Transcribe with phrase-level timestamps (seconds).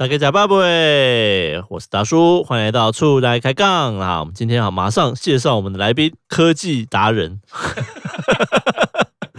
[0.00, 0.54] 大家好巴不？
[1.68, 4.20] 我是达叔，欢迎来到出来开杠啊！
[4.20, 7.38] 我们今天啊，马上介绍我们的来宾，科技达人。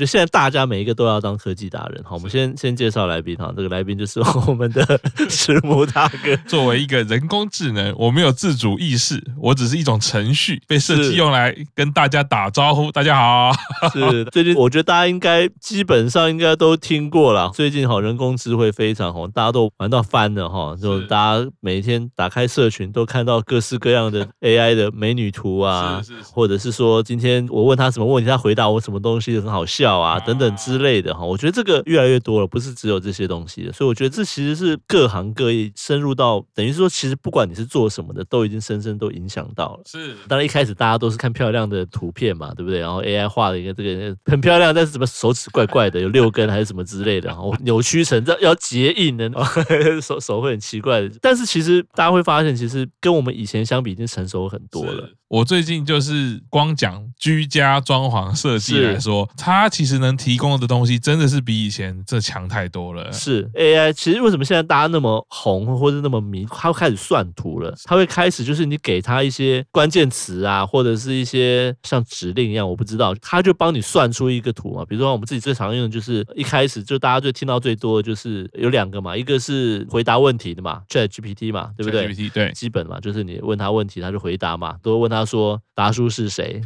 [0.02, 2.04] 就现在，大家每一个都要当科技达人。
[2.04, 6.36] 好，我们先先介绍来宾哈，这个来宾就是我们的 石木大哥。
[6.48, 12.92] 作为一个人工智能，我没有自主意识，我只是一种程序，被设计用来跟大家打招呼。
[12.92, 13.52] 大家好，
[13.94, 17.52] 是最近我觉得大家应该基本上应该都听过了。
[17.54, 20.76] 最近哈，人工智慧非常红，大家都玩到翻了哈。
[20.82, 26.02] 就大家每天打开社群，都看到各式各样的 AI 的美女图啊，
[26.34, 29.91] 或者是说今天我问他什么问题，他回答我什么东西很好笑。
[30.00, 39.82] 啊，等等之类的哈，我觉得这个越来越多了，不是只有这些东西的，所以我觉得这其实是各行各业深入到，等于说，其实不管你是做什么的，都已经深深都影响到了。
[39.86, 42.80] 是，当然一开始大家都是看漂亮的图片嘛，对不对？
[42.80, 49.30] 然后 AI 画了一个这个很漂亮，但是怎么手指怪怪的，有六根还是什么之类的，然后扭曲成这要结印的，
[50.02, 51.12] 手手会很奇怪的。
[51.22, 55.10] 但是其实大家会发现，其实跟我们以前相比，已经成熟很多了。
[55.28, 63.10] 我最近就是光讲居家装潢设计来说，它其实能提供的东西真的是比以前这强太多了。
[63.14, 66.46] 是 AI，其实为什么现在大家那么红或者那么迷？
[66.52, 74.84] 它会开始算图了，它会开始就是你给它一些关键词啊，或者是一些像指令一样，我不知道，它就帮你算出一个图嘛。
[74.84, 85.22] 比如说我们自己最常用的就是一开始就大家最听到最多的就是有两个嘛，一个是回答问题的嘛，ChatGPT 嘛，对不对？GPT 对，基本嘛，就是你问他问题，他就回答嘛，都会问他。
[85.22, 86.60] 他说达叔是谁，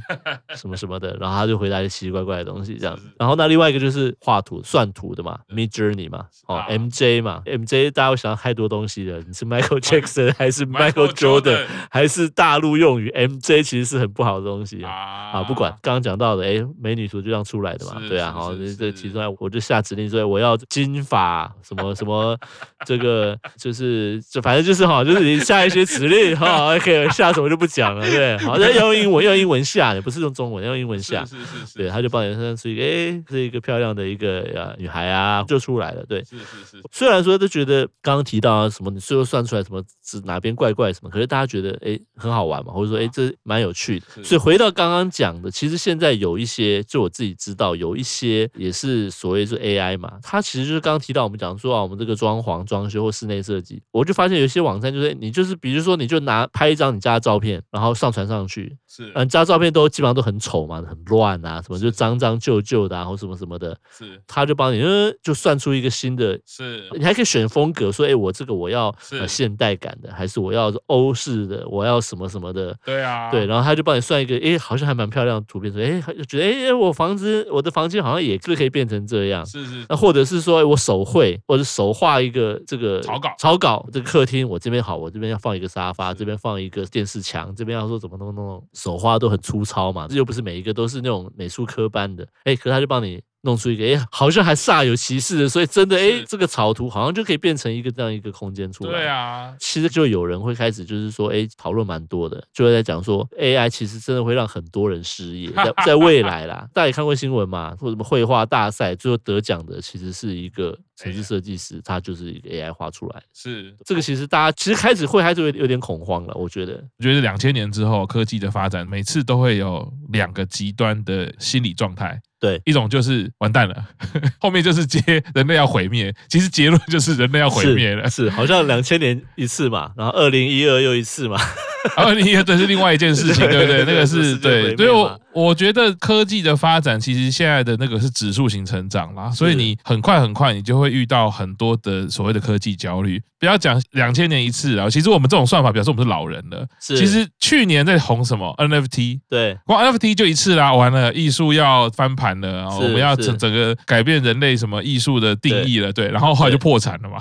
[0.55, 3.03] 什么什么的，然后他就回答一些奇奇怪怪的东西，这样子。
[3.17, 9.19] 然后那另外一个就是画图算图的嘛，Midjourney 嘛，哦，MJ 嘛，MJ 大家会想到太多东西了。
[9.27, 14.91] 你是 Michael Jackson 还是 Michael Jordan 还是大陆用语？MJ 其实是很不好的东西啊。
[14.91, 22.37] 啊，不管刚刚讲到的，哎，美女图就这样出来的嘛，对啊，好，这这其中我就下指令说我要金发什么什么，
[22.85, 28.37] 这个就是就反正就是哈，就是你下一些指令哈，OK，下什么就不讲了，对。
[28.45, 31.25] 好像要用英文，要用英文下，也不是用中文，用英文下。
[31.25, 36.05] 是是是，是，对，他就帮你算出一个，哎、欸，是一个漂亮的一个呃女孩啊，就出来了。
[36.05, 36.81] 对，是是是。
[36.91, 44.23] 虽然说都觉得刚刚提到啊什么，你最后算出来什么是哪边怪怪什么，可是大家觉得哎、欸、很好玩嘛，或者说哎、欸、这蛮有趣的。
[44.23, 58.35] 所以回到刚刚讲的，其实现在有一些，就我自己知道有一些也是所谓是 AI 嘛，它其实就是刚刚提到我们讲说啊，我们这个装潢、装修或室内设计，我就发现有些网站就是你就是比如说你就拿拍一张你家的照片，然后上传上。
[58.47, 63.77] 去是嗯，家照片都基本上都很丑嘛，很乱啊，什么就脏脏旧旧的啊，或什么什么的。
[63.95, 66.39] 是，他就帮你，嗯，就算出一个新的。
[66.45, 72.77] 是，你还可以选风格，说，哎，我这个我要呃现代感的，还是我要欧式的，我要什么什么的。
[72.83, 79.45] 对啊，对，然后他就帮你算一个，哎，好像还蛮漂亮的图片，说，哎，觉得，哎，我房子，我的房间好像也是可以变成这样。
[79.45, 79.85] 是是。
[79.89, 88.35] 那或者是说，我手绘或者手画一个这个草稿，草稿这个客厅，我这边好，我这边要放一个沙发，这边放一个电视墙，这边要说怎么弄。
[88.35, 98.91] 那种手画都很粗糙嘛，这又不是每一个都是那种美术科班的，哎，可他就帮你弄出一个，哎，好像还煞有其事的，所以真的，哎，这个草图好像就可以变成一个这样一个空间出来。
[98.91, 110.77] 对啊，其实就有人会开始就是说，哎，讨论蛮多的，就会在讲说，AI 其实真的会让很多人失业，在在未来啦， 大家也看过新闻嘛，或什么绘画大赛最后得奖的其实是一个。
[110.97, 114.01] 城市设计师，他就是一个 AI 画出来，是这个。
[114.01, 116.33] 其实大家其实开始会还是有有点恐慌了。
[116.35, 122.19] 我觉得，我觉得两千年之后科技的发展，每次都会有两个极端的心理状态。
[122.39, 123.75] 对，一种就是完蛋了，
[124.39, 125.01] 后面就是接
[125.33, 126.13] 人类要毁灭。
[126.29, 128.07] 其实结论就是人类要毁灭了。
[128.09, 131.39] 是，是好像两千年一次嘛，然后二零一二又一次嘛。
[131.97, 133.85] 二零一二这是另外一件事情，对不对？
[133.85, 143.21] 那个是对，所以我我觉得科技的发展其实现在的那个是指数型成长啦，所以你很快很快你就会遇到很多的所谓的科技焦虑。
[143.45, 146.67] 不要讲两千年一次啊，其实我们这种算法表示我们是老人了。
[146.81, 149.19] 是，其实去年在红什么 NFT？
[149.29, 157.19] 对，光 NFT 就一次啦，完了艺术要翻盘了，然后我们要整整个改变人类什么艺术的定义了，对，然后后来就破产了嘛，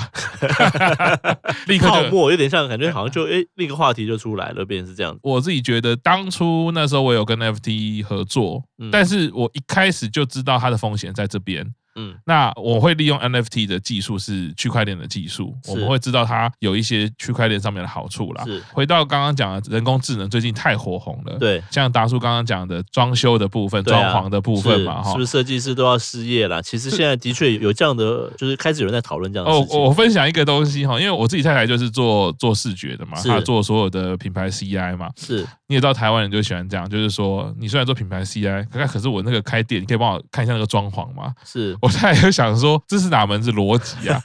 [1.69, 5.15] 立刻泡沫有点像，感觉好像就哎，那个话题就出来了，变成是这样。
[5.23, 11.71] 我自己觉得当初那时候我有跟 NFT 合作，但是我一开始就知道它的风险在这边。
[11.97, 18.45] 嗯，那我会利用 NFT 的技术是区块链的技术，我们会知道它有一些区块链上面的好处啦。
[18.45, 26.63] 是，回到刚刚讲的人工智能最近太火红了，对，像达叔刚刚讲的装修的部分、装潢的部分嘛，哈，是不是设计师都要失业了？
[26.63, 29.79] 其实现在的确有这样的，就是开始有人在讨论这样的事情。
[29.79, 35.47] 哦，我分享一个东西哈，因为我自己太太就是做做视觉的嘛，她做所有的品牌 CI 嘛，是。
[35.75, 41.35] 你也知道台湾人就喜欢这样，就是说你虽然做品牌 CI，可可是我那个开店，你可以帮我看一下那个装潢吗？
[41.45, 44.23] 是我现在就想说，这是哪门子逻辑啊？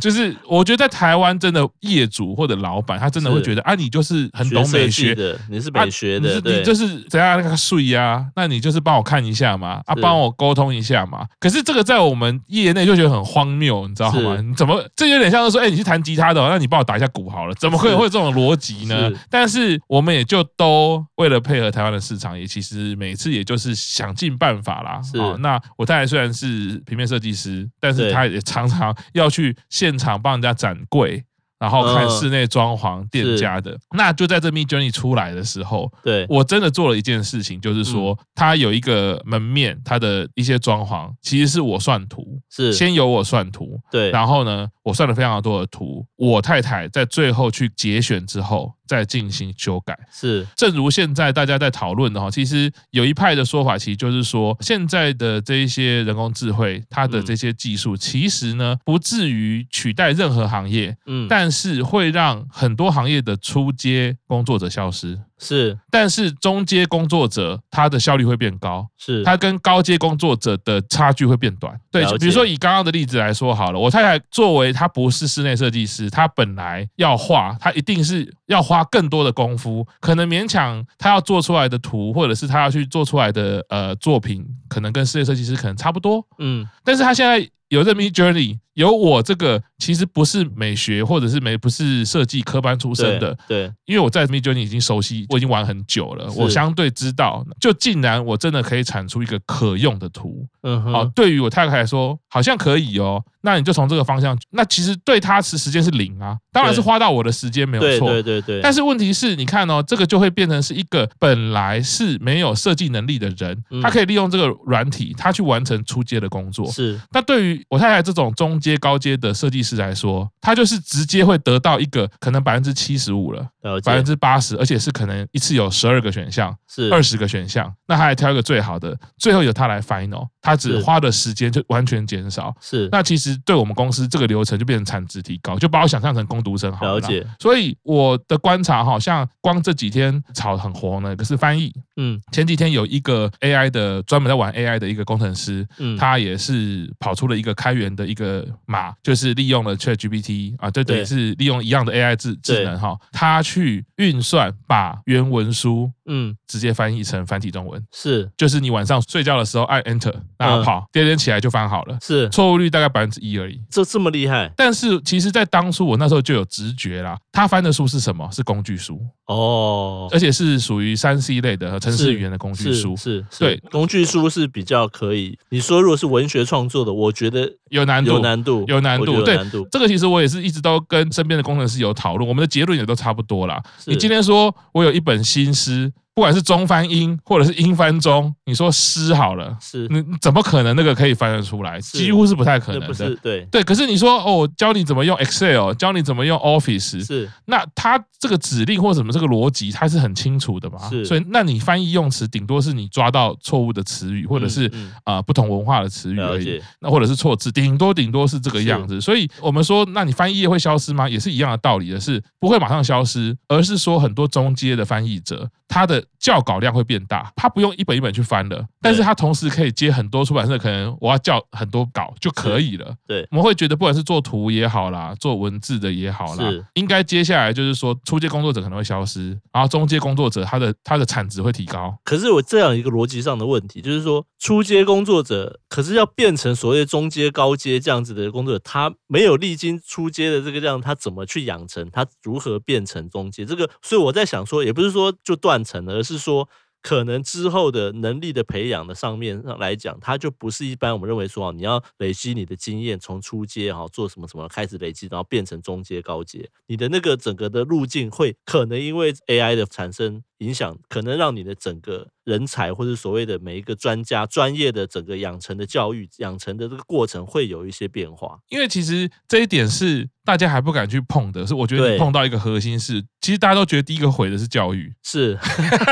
[0.00, 8.24] 就是我觉得在台湾真的业主或者老板，他真的会觉得啊，你就是很懂美学的，你是美学的，你就是怎样那个税啊？
[8.36, 11.26] 那你就是帮我看一下嘛，啊，帮我沟通一下嘛。
[11.40, 14.36] 可是这个在我们业内就觉得很荒谬，你知道吗？
[14.40, 19.10] 你怎么这有点像是说，哎，你是弹吉他的，那你帮我打一下鼓好了，怎么可能会有这种逻辑呢？
[19.30, 25.00] 但是我们也就都为了配合台湾的市场，也其实每次也就是想尽办法啦。
[25.02, 31.24] 是，那我太太虽然是平面设计师，但是她也常常要去现场帮人家展柜。
[31.62, 42.72] 然后看室内装潢店家的，那就在这 Midjourney 出来的时候，对，我真的做了一件事情，就是说，它有一个门面，它的一些装潢其实是我算图，是。
[42.72, 48.74] 先由我算图，对，然后呢，我算了非常多的图，我太太在最后去节选之后。
[48.86, 49.98] 再进行修改。
[50.12, 65.18] 是，正如现在大家在讨论的哈，其实有一派的说法，其实就是说，现在的这一些人工智慧，它的这些技术，其实呢不至于取代任何行业，嗯，但是会让很多行业的初阶工作者消失。
[65.42, 71.78] 是，但是中阶工作者他的效率会变高，是，他跟高阶工作者的差距会变短。
[71.90, 88.58] 对，比如说以刚刚的例子来说好了，我太太作为她不是室内设计师，她本来要画，她一定是要花更多的功夫，可能勉强她要做出来的图，或者是她要去做出来的呃作品，可能跟室内设计师可能差不多，嗯，但是她现在有这 Midjourney。
[88.74, 123.46] 有我这个其实不是美学或者是没不是设计科班出身的，对，对，因为我在 Midjourney 已经熟悉，我已经玩很久了，我相对知道，就竟然我真的可以产出一个可用的图，嗯，好，对于我太太来说好像可以哦，那你就从这个方向，那其实对他时时间是零啊，当然是花到我的时间没有错，对对对，但是问题是你看哦，这个就会变成是一个本来是没有设计能力的人，他可以利用这个软体，他去完成出街的工作，是，那对于我太太这种中阶高阶的设计师来说，他就是直接会得到一个可能百分之七十五了，
[123.84, 132.88] 百分之八十，而且是可能一次有十二个选项，是二十个选项，那他还挑一个最好的，最后由他来 final，他只花的时间就完全减少，是。
[132.92, 136.92] 那其实对我们公司这个流程就变成产值提高，就把我想象成攻读生好了。
[136.94, 148.94] 了解，所以我的观察哈，像光这几天炒很红的，可是翻译，嗯，前几天有一个 AI 的专门在玩 AI 的一个工程师，嗯，他也是跑出了一个开源的一个码。
[149.02, 164.52] 就是利用了 ChatGPT 啊，就等于，是利用一样的 AI 智智能哈，它去运算，把原文书嗯直接翻译成繁体中文，是，就是你晚上睡觉的时候按 Enter，然后跑，第二天起来就翻好了，是，错误率大概百分之一而已，这这么厉害？
[164.56, 168.28] 但是其实，在当初我那时候就有直觉啦，他翻的书是什么？
[168.30, 175.38] 是工具书哦，而且是属于三 C 类的程式语言的工具书，是，对，工具书是比较可以。
[175.48, 178.82] 你说如果是文学创作的，我觉得有难度，有难度，有。
[178.82, 179.38] 难度对，
[179.70, 183.62] 这个其实我也是一直都跟身边的工程师有讨论，我们的结论也都差不多啦。
[183.86, 185.90] 你今天说我有一本新诗。
[186.14, 191.80] 不管是中翻英，或者是英翻中，你说诗好了，是，你怎么可能那个可以翻得出来？
[191.80, 192.92] 几乎是不太可能的。
[192.92, 200.90] 是对对，可是你说哦，教你怎么用 Excel，教你怎么用 Office，是，那它这个指令或什么这个逻辑，它是很清楚的嘛？
[200.90, 204.66] 是，所以那你翻译用词，顶多是你抓到错误的词语，或者是
[205.04, 206.62] 啊、呃、不同文化的词语而已。
[206.80, 209.00] 那或者是错字，顶多顶多是这个样子。
[209.00, 211.08] 所以我们说，那你翻译业会消失吗？
[211.08, 222.94] 也是一样的道理的，是不会马上消失，而是说很多中阶的翻译者，他的校稿量会变大，他不用一本一本去翻了，但是他同时可以接很多出版社，可能我要校很多稿就可以了。
[223.06, 231.96] 对，我们会觉得不管是做图也好啦，做文字的也好啦，应该接下来就是说初阶工作者可能会消失，然后中阶工作者他的他的产值会提高。
[232.04, 241.88] 可是我这样一个逻辑上的问题，就是说初阶工作者，可是要变成所谓中阶、高阶这样子的工作者，他没有历经初阶的这个这样，他怎么去养成？
[241.90, 243.44] 他如何变成中阶？
[243.44, 246.48] 这个，所以我在想说，也不是说就断层了，而是说。
[246.82, 260.22] 可能之后的能力的培养的上面上来讲，它就不是一般我们认为说啊，你要累积你的经验，从初阶哈做什么什么开始累积，然后变成中阶高阶，你的那个整个的路径会可能因为 AI 的产生。
[260.42, 275.38] 影响可能让你的整个人才或者所谓的每一个专家专业的整个养成的教育养成的这个过程会有一些变化，因为其实这一点是大家还不敢去碰的，是我觉得你碰到一个核心是，其实大家都觉得第一个毁的是教育，是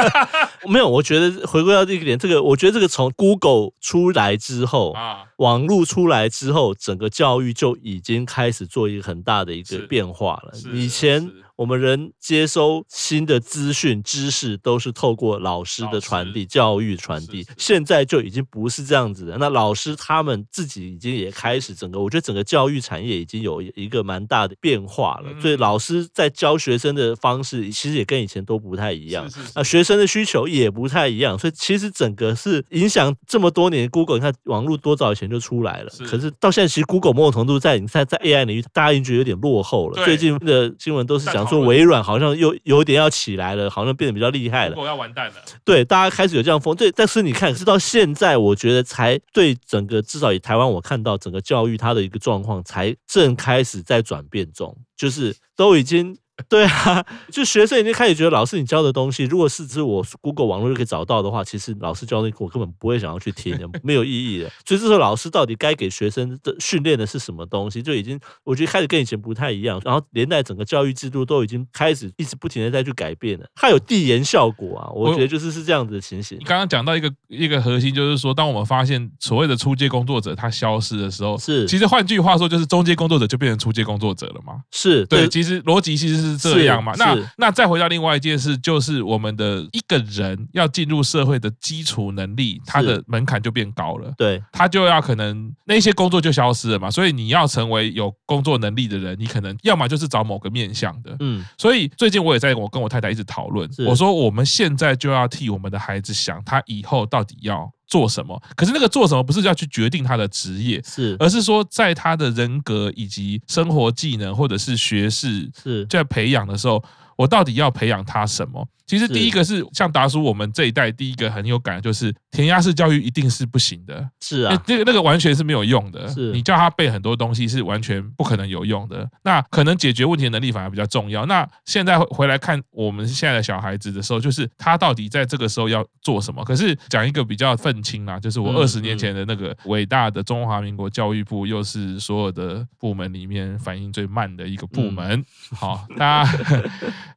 [0.68, 11.30] 没有，我觉得回归到这个点，这个我觉得这个从 Google 出来之后啊，网络出来之后，整个教育就已经开始做一个很大的一个变化了，以前。
[11.60, 17.46] 我们人接收新的资讯、知识都是透过老师的传递、教育传递。
[17.58, 19.36] 现在就已经不是这样子的。
[19.36, 25.38] 那老师他们自己已经也开始整个，我觉得整个教育产业已经有一个蛮大的变化了。
[25.38, 29.30] 所以老师在教学生的方式，其实也跟以前都不太一样。
[29.54, 31.38] 那学生的需求也不太一样。
[31.38, 33.86] 所以其实整个是影响这么多年。
[33.90, 40.02] Google 你看网络多早以前就出来了，可是到现在其实 Google 某种程度在你在在 AI 领域，大家已经觉得有点落后了。
[40.06, 44.74] 最近的新闻都是讲说微软好像又有点要起来了，好像变得比较厉害了。
[44.74, 45.34] Google 要完蛋了。
[45.64, 46.74] 对，大家开始有这样风。
[46.74, 56.16] 对，但是你看，是到现在，我觉得才对整个至少以台湾，我看到整个教育它的一个状况，才正开始在转变中，就是都已经。
[56.48, 64.50] 对啊，就学生已经开始觉得老师你教的东西，如果是指我 Google 网络就可以找到的话，其实老师教的我根本不会想要去听的，没有意义的。
[64.64, 69.80] 所以这时候老师到底该给学生的训练的是什么东西，就已经我觉得开始跟以前不太一样。
[69.84, 74.90] 然后连带整个教育制度都已经开始一直不停的在去改变了，它有递延效果啊。
[74.94, 76.38] 我觉得就是是这样子的情形。
[76.38, 84.60] 你刚刚讲到一个一个核心，就是说当我们发现所谓的初阶工作者他消失的时候，是其实换句话说就是中阶工作者就变成初阶工作者了嘛？
[84.70, 86.92] 是对，其实逻辑其实是这样嘛？
[86.96, 94.12] 那那再回到另外一件事，就是我们的一个人要进入社会的基础能力，他的门槛就变高了。
[94.16, 96.90] 对，他就要可能那些工作就消失了嘛。
[96.90, 101.16] 所以你要成为有工作能力的人，你可能要么就是找某个面向的。
[101.20, 108.40] 嗯，所以最近我也在我跟我太太一直讨论，我说我们现在就要替我们的孩子想，他以后到底要做什么？
[108.56, 116.82] 可是那个做什么不是要去决定他的职业，是，而是说在他的人格以及生活技能或者是学识是在培养的时候。
[117.20, 118.66] 我到底要培养他什么？
[118.86, 126.08] 其实第一个是像达叔，我们这一代第一个很有感的就是填鸭式教育一定是不行的，是啊，那个那个完全是没有用的。
[126.08, 129.08] 是，你叫他背很多东西是完全不可能有用的。
[129.22, 131.24] 那可能解决问题的能力反而比较重要。
[131.26, 136.42] 那现在回来看我们现在的小孩子的时候，就是他到底在这个时候要做什么？
[136.42, 145.24] 可是讲一个比较愤青啦，就是我二十年前的那个伟大的中华民国教育部，又是所有的部门里面反应最慢的一个部门。
[145.52, 146.26] 好，他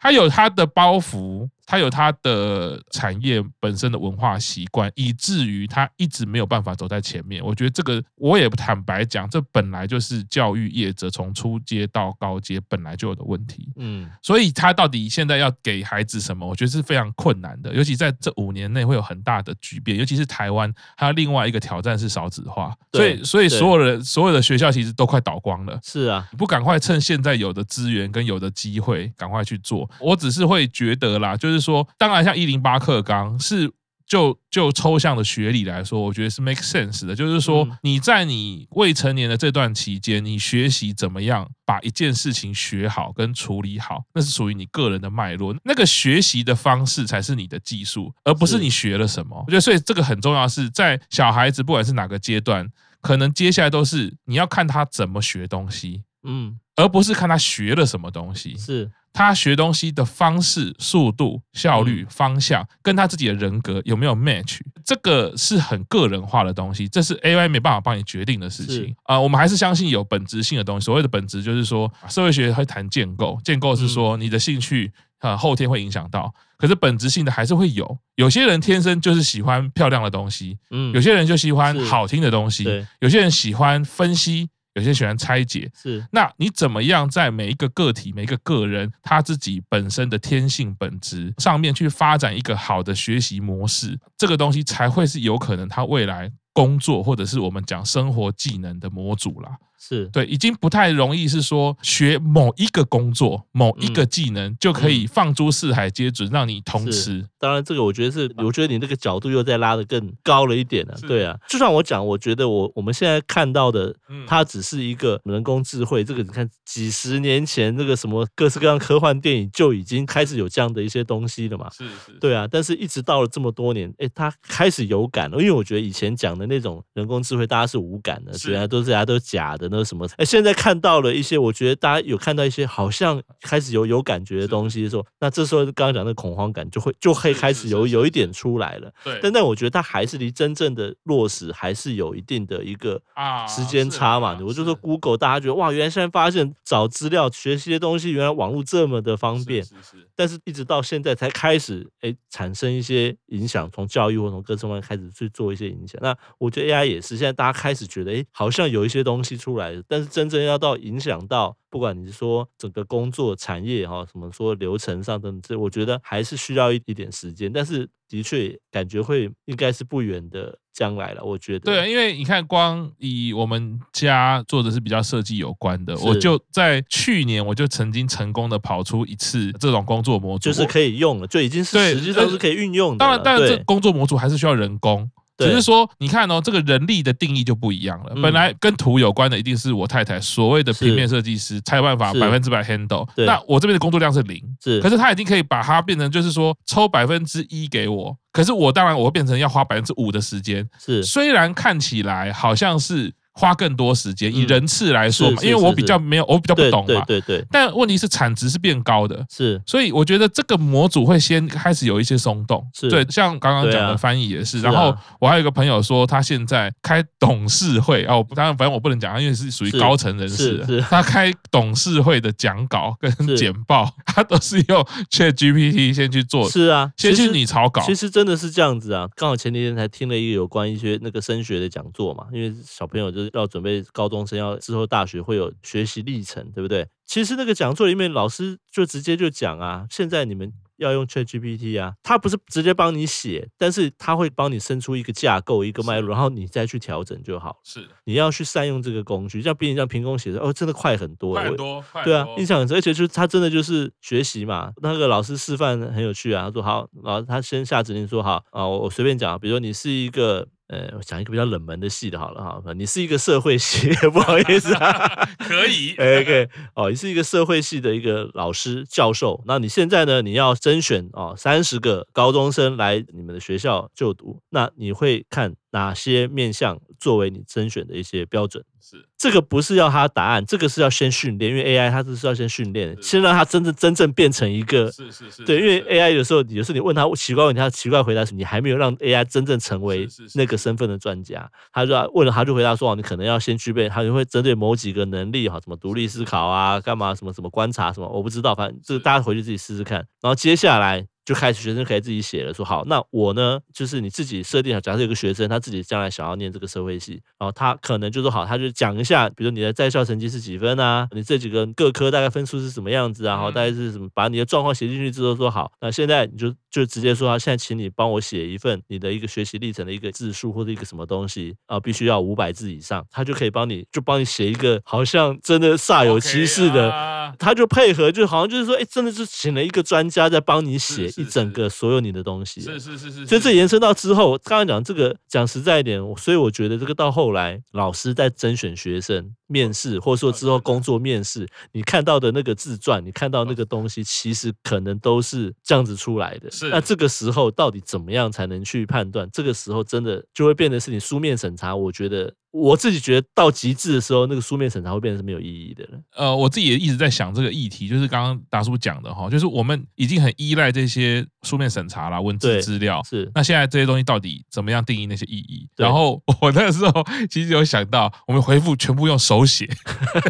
[0.03, 1.47] 他有他的包袱。
[1.65, 7.43] 他有他的产业本身的文化习惯，以至于他一直没有办法走在前面。
[7.43, 13.69] 我觉得这个我也不坦白讲，这本来就是教育业者从初阶到高阶本来就有的问题。
[13.77, 16.45] 嗯，所以他到底现在要给孩子什么？
[16.45, 19.97] 我觉得是非常困难的，尤其在这五年内会有很大的巨变。
[19.97, 25.79] 尤其是台湾，还有另外一个挑战是少子化，所以所以所有的所有的学校其实都快倒光了。
[25.81, 31.52] 是啊，你不赶快趁现在有的资源跟有的机会赶快去做，我只是会觉得啦，就是。
[31.53, 33.71] 就是说，当然，像一零八课纲是
[34.05, 37.15] 就就抽象的学理来说，我觉得是 make sense 的。
[37.15, 45.55] 就是说，你在你未成年的这段期间，你学习怎么样把一件事情学好跟处理好，那是属于你个人的脉络。
[45.63, 49.43] 那个学习的方式才是你的技术，而不是你学了什么。
[49.45, 52.67] 我觉得，所以这个很重要，是在小孩子不管是哪个阶段，
[53.01, 58.57] 可能接下来都是你要看他怎么学东西，嗯，而不是看他学了什么东西。
[58.57, 58.91] 是。
[59.15, 69.19] 他学东西的方式、速度、效率、方向，跟他自己的人格有没有 match，这个是很个人化的东西，这是 AI 没办法帮你决定的事情啊。
[69.19, 70.85] 我们还是相信有本质性的东西。
[70.85, 77.99] 所谓的本质，就是说社会学会谈建构，建构是说你的兴趣啊后天会影响到，可是本质性的还是会有。
[78.15, 82.63] 有些人天生就是喜欢漂亮的东西，嗯，有些人就喜欢好听的东西，
[82.99, 84.49] 有些人喜欢分析。
[84.73, 99.51] 有些喜欢拆解，是，那你怎么样在每一个个体、每一个个人他自己本身的天性本质上面去发展一个好的学习模式，这个东西才会是有可能他未来工作或者是我们讲生活技能的模组啦。
[99.85, 107.27] 是对，已经不太容易是说学某一个工作、某一个技能就可以放诸四海皆准，让你通吃。
[107.37, 110.97] 当然，这个我觉得是，我觉得你那个角度又再拉得更高了一点了。
[111.01, 113.93] 对啊，就算我讲，我觉得我我们现在看到的，
[114.25, 116.01] 它只是一个人工智慧。
[116.01, 121.69] 这个你看，几十年前那个什么各式各样科幻电影就已经开始有这样的一些东西了嘛。
[121.71, 122.17] 是是。
[122.21, 125.37] 对啊，但是一直到了这么多年，哎，它开始有感了。
[125.39, 129.72] 因为我觉得以前讲的那种人工智慧，大家是无感的，虽然都是大家都是假的。
[129.77, 130.07] 那什么？
[130.17, 138.91] 哎，现在看到了一些，我觉得大家有看到一些好像开始有有感觉的东西的时候，那这时候刚刚讲的恐慌感就会就会开始有有一点出来了。
[139.03, 144.37] 对，但但我觉得它还是离真正的落实还是有一定的一个啊时间差嘛。
[144.41, 149.63] 我就说 Google，大家觉得哇，原来现在发现找资料学习的东西，原来网络这么的方便。
[149.63, 150.09] 是是。
[150.15, 155.97] 但是一直到现在才开始哎产生一些影响，从教育或从各方面开始去做一些影响。
[156.01, 159.52] 那我觉得 AI 也是，现在大家开始觉得哎，好像有一些东西出。
[159.53, 171.65] 出来的，但是真正要到影响到，不管你是说整个工作产业哈，什么说流程上等等，这我觉得还是需要一一点时间，但是的确感觉会应该是不远的将来了，我觉得。
[171.65, 182.97] 对，因为你看，光以我们家做的是比较设计有关的，我就在去年我就曾经成功的跑出一次这种工作模组，就是可以用了，就已经是实际上是可以运用的。
[182.97, 185.09] 当然，但是这工作模组还是需要人工。
[185.43, 188.13] 只是说，你看哦，这个人力的定义就不一样了。
[188.21, 193.07] 本来跟图有关的，一定是我太太所谓的平面设计师才有办法百分之百 handle。
[193.15, 198.17] 那我这边的工作量是零，是，可是他已经可以把它变成，就是说抽百分之一给我。
[198.31, 200.67] 可是我当然我会变成要花百分之五的时间。
[200.79, 203.13] 是，虽然看起来好像是。
[203.33, 207.03] 花更多时间，以人次来说嘛，因为我比较没有，我比较不懂嘛。
[207.05, 207.45] 对对对。
[207.51, 209.59] 但问题是产值是变高的，是。
[209.65, 212.63] 所以我觉得这个模组会先开始有一些松动。
[212.75, 212.87] 是。
[212.89, 214.61] 对，像刚刚讲的翻译也是。
[214.61, 220.63] 然后我还有一个朋友说，他现在开董事会啊，当然反正我不能讲，因为是属于高层人士。
[220.65, 220.79] 是。
[220.81, 226.47] 他开董事会的讲稿跟简报， 他都是用 ChatGPT 先去做。
[226.47, 226.91] 是啊。
[226.97, 227.81] 先去拟草稿。
[227.81, 229.07] 其实真的是这样子啊。
[229.15, 233.22] 刚好前几天才听了一个有关一些那个升学的讲座嘛，因为小朋友就。
[233.33, 236.87] 要准备高中生，要之后大学会有学习历程，对不对？
[237.05, 247.59] 其实那个讲座里面，老师就直接就讲啊，现在你们要用 ChatGPT 啊，他不是直接帮你写，但是他会帮你生出一个架构、一个脉络，然后你再去调整就好。
[247.63, 254.71] 是，你要去善用这个工具，像比你像凭空写的哦，真的快很多，快很多，对啊，印象很深，而且就是他真的就是学习嘛。
[254.81, 260.47] 那个老师示范很有趣啊，他说好，然后他先下指令说好啊，我随便讲，比如说你是一个。
[260.73, 262.73] 呃，我讲一个比较冷门的系的，好了哈。
[262.73, 278.63] 你是一个社会系， 不好意思啊， 可以，OK，哦，你是一个社会系的一个老师教授，那你现在呢，你要甄选哦三十个高中生来你们的学校就读，那你会看哪些面向作为你甄选的一些标准？
[278.79, 301.07] 是这个不是要他答案，这个是要先训练，因为 AI 它是是要先训练，先让它真正真正变成一个是是是对，因为 AI 有时候有时候你问他奇怪问题，他奇怪回答时，你还没有让 AI 真正成为那个身份的专家，他就问了他就回答说哦，你可能要先具备，他就会针对某几个能力哈，什么独立思考啊，干嘛什么什么观察什么，我不知道，反正这个大家回去自己试试看，然后接下来。
[301.25, 331.93] 就开始学生可以自己写了，说好，那我呢，就是你自己设定好，假设有个学生他自己将来想要念这个社会系，然后他可能就说好，他就讲一下，比如你的在校成绩是几分啊，你这几个各科大概分数是什么样子啊，然后大概是什么，把你的状况写进去之后说好，那现在你就就直接说他现在请你帮我写一份你的一个学习历程的一个字数或者一个什么东西啊，必须要五百字以上，他就可以帮你就帮你写一个好像真的煞有其事的，他就配合，就好像就是说，哎，真的是请了一个专家在帮你写一整个所有。
[331.93, 346.49] 有你的东西，是是是是，所以这延伸到之后，刚刚讲这个讲实在一点，所以我觉得这个到后来，老师在甄选学生、面试，或者说之后工作面试，你看到的那个自传，你看到那个东西，其实可能都是这样子出来的。
[346.67, 349.29] 是，那这个时候到底怎么样才能去判断？
[349.31, 352.33] 这个时候真的就会变得是你书面审查，我觉得。
[352.53, 355.99] 我自己觉得到极致的时候，那个书面审查会变成是没有意义的了。
[356.15, 363.01] 呃，我自己也一直在想这个议题，就是刚刚达叔讲的哈，就是我们已经很依赖这些书面审查啦，文字资料。
[363.09, 363.27] 是。
[363.33, 365.67] 那现在这些东西到底怎么样定义那些意义？
[365.75, 369.67] 然后我那个时候 其实有想到，我们回复全部用手写，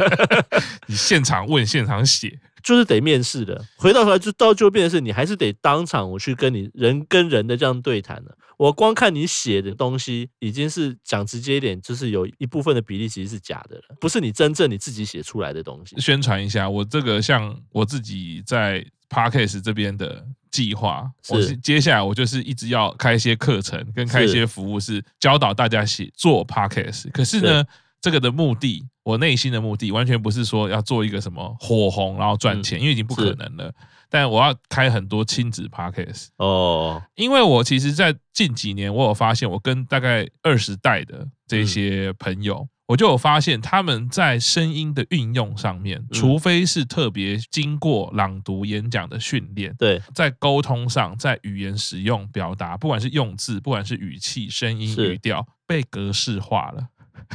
[0.88, 2.40] 你现场问，现场写。
[2.64, 8.38] 就是得面试的，回到头来就到就变成是你还是得当场我去跟你人跟人的这样对谈了。
[8.58, 16.00] 我光看你写的东西，已经是讲直接一点，就是有一部分的比例其实是假的了，不是你真正你自己写出来的东西。
[16.00, 27.12] 宣传一下，我这个像我自己在 Podcast 这边的计划，我是接下来我就是一直要开一些课程跟开一些服务，是教导大家写做 Podcast。
[27.12, 27.66] 可是呢，
[28.04, 28.86] 这个的目的。
[29.04, 33.74] 我内心的目的完全不是说要做一个什么火红然后赚钱，因为已经不可能了。
[34.10, 56.88] 但我要开很多亲子 podcast 哦，因为我其实，在近几年我有发现，我跟大概二十代的这些朋友，我就有发现他们在声音的运用上面，除非是特别经过朗读演讲的训练，对，在沟通上，在语言使用表达，不管是用字，不管是语气、声音、语调，被格式化了。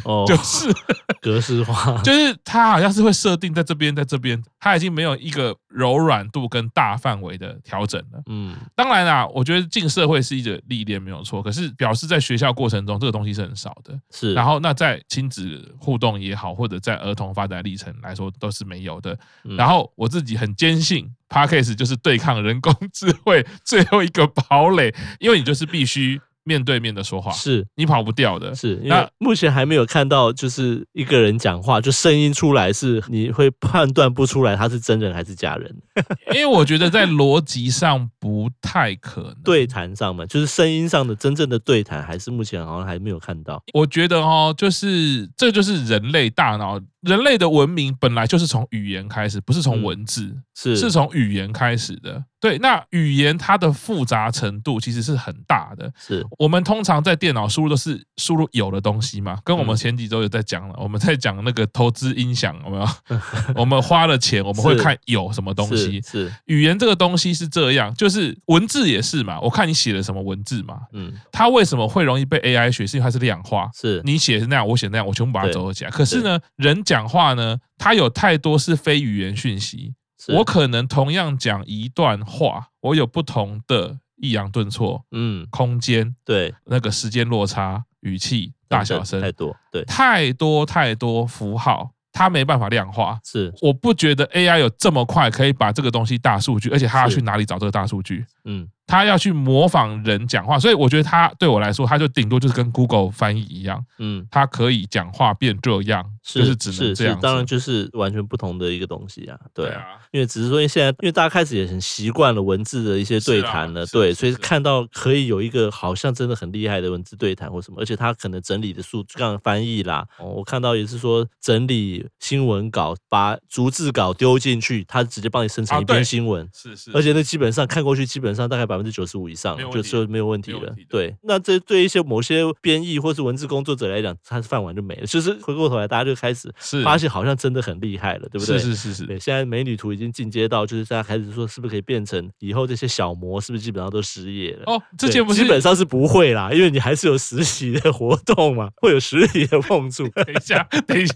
[0.04, 0.72] 哦， 就是
[1.20, 8.22] 格式化， 就是它好像是会设定在这边，在这边，它已经没有一个柔软度跟大范围的调整了。
[8.26, 13.98] 嗯，当然啦，我觉得进社会是一个历练没有错，可是表示在学校过程中这个东西是很少的。
[14.10, 19.18] 是，然后那在亲子互动也好，或者在儿童发展历程来说都是没有的。
[19.56, 26.20] 然后我自己很坚信 p a c k a s e 就是对抗人工智慧最后一个堡垒，因为你就是必须。
[26.48, 28.54] 面对面的说话，是你跑不掉的。
[28.54, 35.76] 是，因为目前还没有看到，就是一个人讲话，就声音出来是你会判断不出来他是真人还是假人。
[36.32, 43.62] 因为我觉得在逻辑上不太可能，对谈上嘛，就是声音上的真正的对谈，还是目前好像还没有看到。
[43.74, 46.80] 我觉得哦，就是这就是人类大脑。
[47.02, 52.24] 人类的文明本来就是从语言开始，不是从文字，嗯、是是从语言开始的。
[52.40, 55.92] 对，那语言它的复杂程度其实是很大的。
[55.98, 62.88] 是我们通常在电脑输入都是输入有的东西嘛，跟我们前几周有在讲了，嗯、我们在讲那个投资音响有没有？
[63.56, 66.00] 我们花了钱，我们会看有什么东西。
[66.02, 69.40] 是，是语言这个东西是这样，就是文字也是嘛。
[69.40, 72.86] 我看你写了什么文字嘛，嗯，它为什么会容易被 AI 学？
[72.86, 73.68] 是因为它是量化。
[73.74, 75.90] 是你写是那样，我写那样，我全部把它组合起来。
[75.90, 79.94] 可是呢，人讲话呢，它有太多是非语言讯息。
[80.28, 93.20] 我可能同样讲一段话，我有不同的抑扬顿挫，嗯，空间，对，那个时间落差、语气、大小声，太多，对，太多太多符号，它没办法量化。
[93.22, 98.24] 是，我不觉得 AI 有这么快可以把这个东西大数据，而且它要去哪里找这个大数据？
[98.46, 98.66] 嗯。
[98.88, 128.77] 他要去模仿人讲话，所以我觉得他对我来说，他就顶多就是跟 Google 翻译一样，嗯，他可以讲话变这样，是就是只能这样，当然就是完全不同的一个东西啊，对啊，因为只是说因为现在，因为大家开始也很习惯了文字的一些对谈了，对，所以看到可以有一个好像真的很厉害的文字对谈或什么，而且他可能整理的速刚刚翻译啦，我看到也是说整理新闻稿，把逐字稿丢进去，他直接帮你生成一篇新闻，是是，而且那基本上看过去，基本上大概百。
[128.78, 130.72] 百分之九十五以上就就没有问题了。
[130.88, 135.06] 对，那这对一些某些编译或是文字工作者来讲，他是饭碗就没了。
[135.06, 136.52] 就是回过头来，大家就开始
[136.84, 138.58] 发现好像真的很厉害了，对不对？
[138.58, 139.06] 是是是是。
[139.06, 144.62] 对，现在美女图已经进阶到，就是大家开始说，是不是可以变成以后这些小模，是不是基本上都失业了？
[144.66, 150.06] 哦，之前不是基本上是不会啦，因为你还是有实习的活动嘛，会有实体的碰触。
[150.14, 151.14] 等一下，等一下，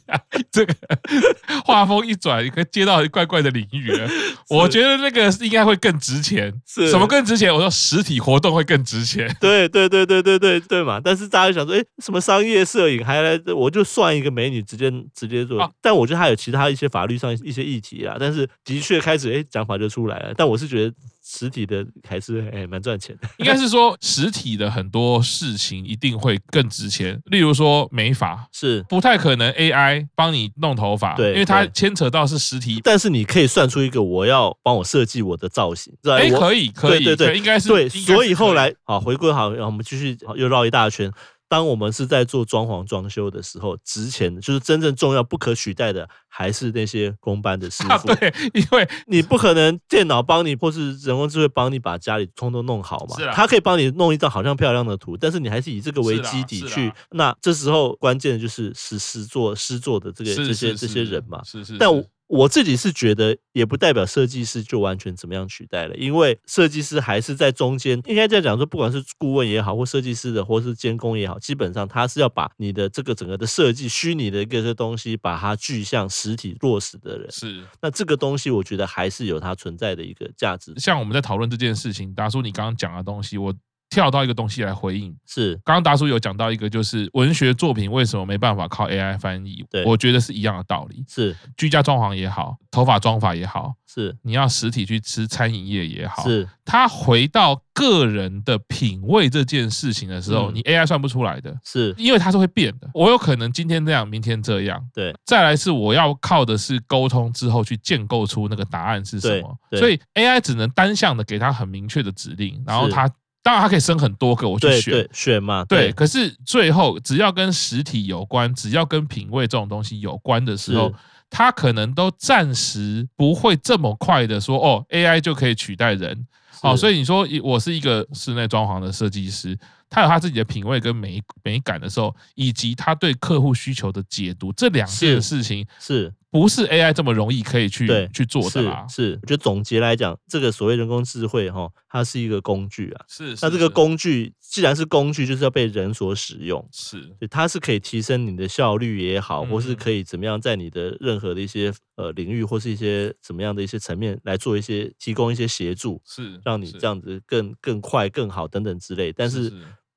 [0.50, 0.74] 这个
[1.64, 4.08] 画风一转，你可以接到怪怪的领域了。
[4.48, 6.52] 我觉得那个应该会更值钱。
[6.66, 7.51] 是什么更值钱？
[7.54, 11.00] 我说实体活动会更值钱，对对对对对对对嘛！
[11.02, 13.40] 但是大家想说，哎，什么商业摄影还来？
[13.54, 15.72] 我就算一个美女直接直接做。
[15.80, 18.16] 但我觉得还有其他一些法律上一些议题啊。
[18.18, 20.34] 但是的确开始，哎，讲法就出来了。
[20.36, 20.94] 但我是觉得。
[21.24, 27.20] 实体的还是哎蛮赚钱的， 应该是说实体的很多事情一定会更值钱。
[27.26, 32.80] 例如说美发是不太可能 AI 帮你弄头发，对，因为它牵扯到是实体。
[32.82, 37.88] 但是你可以算出一个我要帮我设计我的造型，哎，可以可以，对对对，应该是对。
[37.88, 41.10] 所以后来好回归好，我们继续又绕一大圈。
[41.52, 47.90] 当我们是在做装潢装修的时候，值钱的就是真正重要、不可取代的，还是那些工班的师傅。
[47.92, 53.18] 啊、对，因为你不可能电脑帮你，或是人工智慧帮你把家里通通弄好嘛。
[53.18, 53.34] 是啊。
[53.34, 56.90] 他可以帮你弄一张好像漂亮的图，但是你还是以这个为基底去。
[57.10, 61.44] 那这时候关键的就是实实做实做的这个这些这些人嘛。
[61.44, 61.78] 是是，是。
[61.78, 61.90] 但
[62.32, 62.52] 我。
[62.52, 67.98] 自己是觉得，也不代表设计师就完全怎么样取代了，因为设计师还是在中间。
[68.04, 77.30] 应该这样讲说，不管是顾问也好，或设计师的，或是监工也好，基本上他是要把你的这个整个的设计，虚拟的一个东西，把它具象实体落实的人。
[77.30, 77.64] 是。
[77.80, 80.74] 那这个东西，我觉得还是有它存在的一个价值。
[80.76, 83.54] 像我们在讨论这件事情，达叔，你刚刚讲的东西，我。
[83.92, 85.54] 跳到一个东西来回应，是。
[85.62, 89.62] 刚刚达叔有讲到一个，就是文学作品为什么没办法靠 AI 翻译？
[89.70, 91.04] 对，我觉得是一样的道理。
[91.06, 91.36] 是。
[91.58, 94.16] 居家装潢也好，头发装法也好，是。
[94.22, 96.48] 你要实体去吃餐饮业也好，是。
[96.64, 101.94] 他回到个人的品味这件事情的时候，你 AI 算不出来的，是。
[101.98, 102.88] 因为它是会变的。
[102.94, 104.82] 我有可能今天这样，明天这样。
[104.94, 113.06] 对，再来是我要靠的是沟通之后去建构出那个答案是什么，所以 AI 只能单向的给他很明确的指令，然后他。
[113.42, 115.64] 当然，它可以生很多个，我去选选嘛。
[115.64, 120.92] 对，对，可是最后只要跟实体有关，只要跟品味这种东西有关的时候，
[121.28, 126.26] 它可能都暂时不会这么快的说哦，AI 就可以取代人。
[126.62, 129.58] 哦，所以你说我是一个室内装潢的设计师，
[129.90, 136.12] 他有他自己的品味跟美美感的时候，以及他对客户需求的解读，这两件事情是。
[136.32, 138.86] 不是 AI 这么容易可以去对去做的啦。
[138.88, 143.04] 是，我觉得总结来讲，这个所谓人工智慧哈，它是一个工具啊。
[143.06, 146.66] 是，那这个工具既然是工具，就是要被人所使用。
[146.72, 159.12] 是，它是可以提升你的效率也好，或是可以怎么样，在你的任何的一些呃领域或是一些怎么样的一些层面来做一些提供一些协助，是，让你这样子更更快更好等等之类。
[159.12, 159.52] 但是。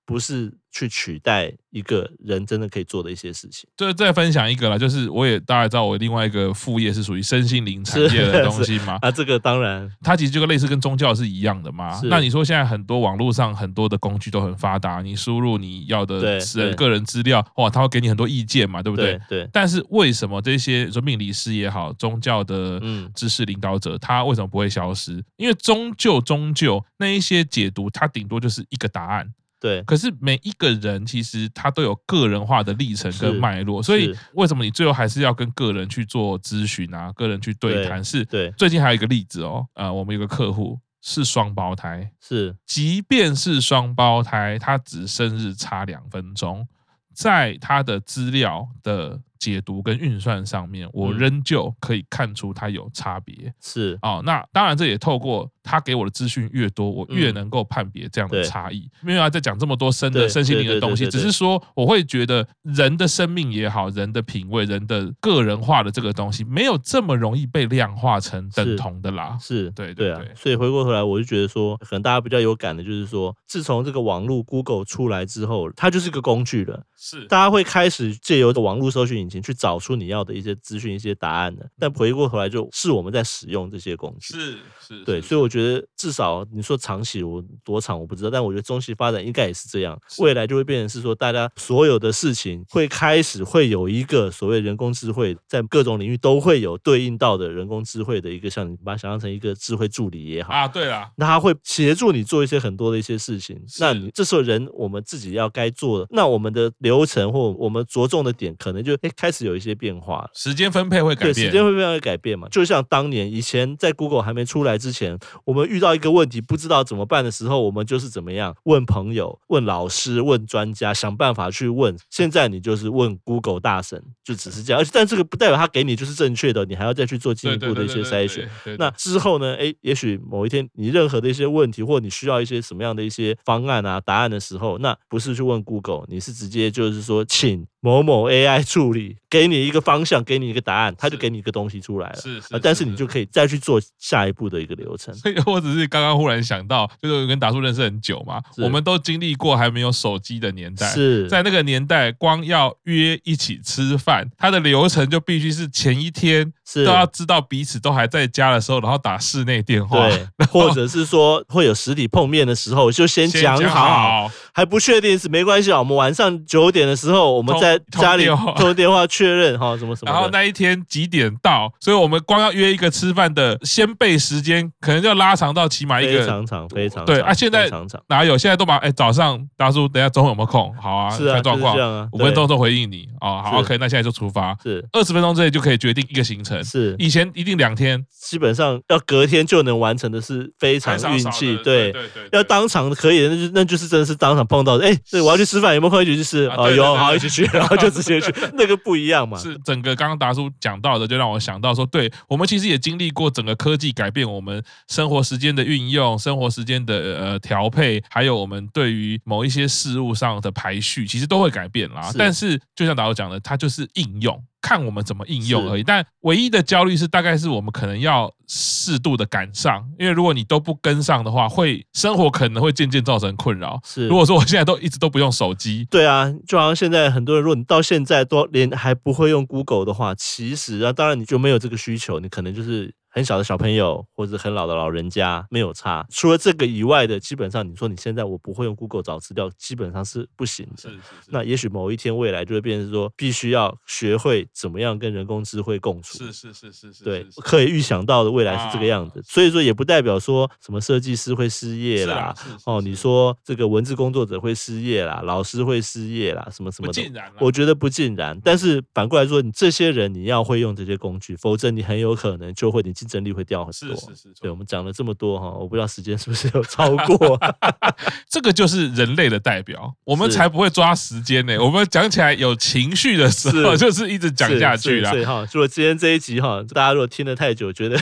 [0.06, 3.68] 不是去取代一个人真的可以做的一些事情。
[3.76, 9.00] 就再分享一个啦，就是我也大概知道，我另外一个副业是属于身心灵产业的东西嘛。
[9.02, 12.00] 啊，这个当然，它其实就跟类似跟宗教是一样的嘛。
[12.04, 19.20] 那你说现在很多网络上很多的工具都很发达，你输入你要的人个人资料，哇，他会给你很多意见嘛，对不对？
[19.28, 19.44] 对。
[19.44, 22.80] 对，但是为什么这些说命理师也好，宗教的
[23.16, 25.24] 知识领导者，他为什么不会消失？
[25.38, 29.28] 因为终究终究那一些解读，它顶多就是一个答案。
[29.66, 37.12] 对，可是每一个人其实他都有个人化的历程跟脉络，所以为什么你最后还是要跟个人去做咨询啊？
[37.14, 38.24] 个人去对谈是？
[38.26, 46.68] 对，最近还有一个例子哦，呃，我们有个客户是双胞胎，是，即便是双胞胎，他只生日差两分钟，
[47.16, 49.20] 在他的资料的。
[49.40, 53.54] 解读跟运算上面，我仍旧可以看出它有差别。
[53.62, 58.90] 是哦，那当然这也透过他给我的资讯越多，我越能够判别这样的差异。
[59.02, 69.38] 没有要再讲这么多深的身心灵的东西，只是说我会觉得人的生命也好，人的品味，人的个人化的这个东西，没有这么容易被量化成等同的啦。
[69.42, 76.84] 是对对啊，所以回过头来，我就觉得说，可能大家比较有感的就是说，自从这个网络 Google 出来之后，它就是个工具了。
[76.98, 79.46] 是，大家会开始借由网络搜寻引擎。
[79.46, 112.48] 去找出你要的一些资讯、一些答案的，但回过头来就是我们在使用这些工具，是是，对，所以我觉得至少你说长期我多长我不知道，但我觉得中期发展应该也是这样，未来就会变成是说，大家所有的事情会开始会有一个所谓人工智慧，在各种领域都会有对应到的人工智慧的一个，像你把它想象成一个智慧助理也好啊，对啊，那他会协助你做一些很多的一些事情，那你这时候人我们自己要该做的，那我们的流程或我们着重的点可能就哎开始有一些变化，时间分配会改变，对，时间分配会改变嘛？
[112.50, 121.96] 就像当年以前在 Google 还没出来之前，我们遇到一个问题不知道怎么办的时候，我们就是怎么样问朋友、问老师、问专家，想办法去问。
[122.10, 124.82] 现在你就是问 Google 大神，就只是这样。
[124.82, 128.50] 而且但这个不代表他给你就是正确的，你还要再去做进一步的一些筛选。
[128.78, 129.56] 那之后呢？
[129.56, 137.66] 哎，也许某一天你任何的一些问题，或你需要一些什么样的一些方案啊、答案的时候，那不是去问 Google，你是直接就是说请。
[137.86, 142.16] 某某 AI 助理给你一个方向，给你一个答案，他就给你一个东西出来了。
[142.16, 145.14] 是是，但是你就可以再去做下一步的一个流程。
[145.14, 150.88] 所以 我只是刚刚忽然想到，就是跟达叔认识很久嘛，我们都经历过还没有手机的年代。
[150.88, 165.78] 是在那个年代，光要约一起吃饭，它的流程就必须是前一天都要知道彼此都还在家的时候，然后打室内电话，对， 或者是说会有实体碰面的时候，就先讲好，还不确定是没关系啊。
[165.78, 167.75] 我们晚上九点的时候，我们在。
[167.92, 171.72] 家里通电话确认哈，什么什么，然后那一天几点到？
[171.80, 177.34] 所以我们光要约一个吃饭的先备时间，可能就要拉长到起码一个非常长，非常对啊。
[177.34, 177.70] 现在
[178.08, 178.38] 哪有？
[178.38, 180.74] 现在都把哎早上大叔等下中午有没有空？
[180.76, 181.76] 好啊，看状况，
[182.12, 183.42] 五分钟之后回应你哦。
[183.44, 186.64] 好，OK，那现在就出发，是二十分钟之内就可以决定一个行程。
[186.64, 191.56] 是以前一定两天，基本上要隔天就能完成的是非常运气。
[191.64, 194.78] 对对对，要当场可以，那就那就是真的是当场碰到。
[194.78, 196.46] 哎，对，我要去吃饭，有没有空一起去吃？
[196.58, 197.46] 哦，有，好，一起去。
[197.58, 199.38] 然后就直接去， 那个不一样嘛。
[199.38, 212.12] 是整个刚刚达叔讲到的，就让我想到说，对我们其实也经历过整个科技改变我们生活时间的运用、生活时间的呃调配，还有我们对于某一些事物上的排序，其实都会改变啦。
[212.12, 214.42] 是但是就像达叔讲的，它就是应用。
[214.66, 223.80] 看我们怎么应用而已，但唯一的焦虑是，大概是我们可能要适度的赶上，因为如果你都不跟上的话，会生活可能会渐渐造成困扰。
[223.86, 232.92] 是，如果说我现在都一直都不用手机，对啊，就好像现在很多人，如果你到现在都连还不会用 Google 的话，其实啊，当然你就没有这个需求，你可能就是。
[233.16, 240.82] 很小的小朋友或者很老的老人家没有差，除了这个以外的，基本上你说你现在我不会用 Google 找资料，基本上是不行的。
[240.82, 241.30] 是是是。
[241.30, 246.18] 那也许某一天未来就会变成说，必须要学会怎么样跟人工智慧共处。
[246.18, 247.06] 是是是是是。
[247.06, 257.02] 对，可以预想到的未来是这个样子，所以说也不代表说什么设计师会失业啦，哦，你说这个文字工作者会失业啦，老师会失业啦，什么什么的。
[257.40, 262.94] 我觉得不尽然，但是反过来说，你这些人你要会用这些工具，否则你很有可能就会你。
[263.06, 263.96] 竞争力会掉很多。
[263.96, 267.40] 是是是，对，我们讲了这么多哈，我不知道时间是不是有超过。
[268.28, 271.58] 这个就是人类的代表，我们才不会抓时间呢。
[271.60, 275.12] 我们讲起来有情绪的时候，就是一直讲下去啦。
[275.12, 278.00] 对哈，如果今天这一集哈，大家如果听得太久，觉得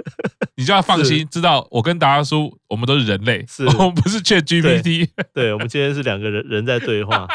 [0.56, 5.08] 你就要放心，知道我跟达叔，我们都是人类，是我们不是 ChatGPT。
[5.32, 7.26] 对，我们今天是两个人人在对话。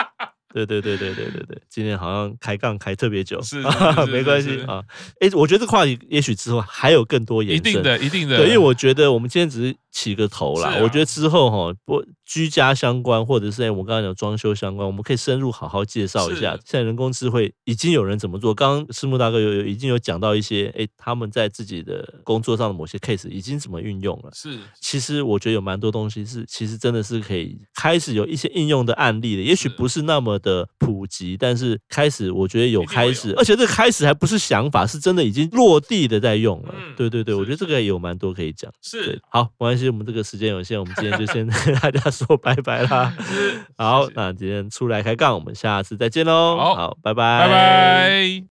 [0.53, 3.61] 对对对对对对对，今天好像开杠开特别久， 是，
[4.09, 4.81] 没关系啊。
[5.19, 8.37] 哎，我觉得这个话题也许之后还有更多延伸，一定的，一定的。
[8.37, 10.77] 对，因为我觉得我们今天只是起个头啦。
[10.81, 16.51] 我觉得之后哈，不居家相关，或者是哎，我刚刚讲装修相关，我们可以深入好好介绍一下。
[16.65, 18.53] 现在人工智慧已经有人怎么做？
[18.53, 24.29] 刚刚师木大哥有有已经有讲到一些，哎，他们在自己的工作上的某些 case 已经怎么运用了。
[24.33, 36.75] 是，其实我觉得有蛮多东西是，其实真的是可以开始有一些应用的案例的，也许不是那么的普及，但是开始我觉得有开始，而且这个开始还不是想法，是真的已经落地的在用了。
[36.77, 38.69] 嗯、对对对，我觉得这个也有蛮多可以讲。
[38.81, 43.13] 是，好，没关系，我们这个时间有限，我们今天就先跟 大家说拜拜啦。
[43.77, 46.57] 好，那今天出来开杠，我们下次再见喽。
[46.57, 48.43] 好，拜拜，拜拜。